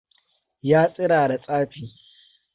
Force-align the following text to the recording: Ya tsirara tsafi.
Ya 0.69 0.81
tsirara 0.93 1.37
tsafi. 1.43 1.83